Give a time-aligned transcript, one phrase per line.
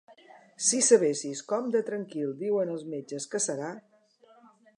[0.67, 3.73] Si sabessis com de tranquil diuen els metges que serà.